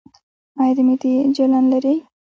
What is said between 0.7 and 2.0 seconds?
د معدې جلن لرئ؟